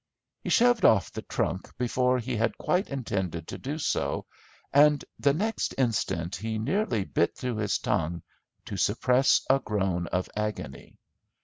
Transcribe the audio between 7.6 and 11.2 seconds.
tongue to suppress a groan of agony.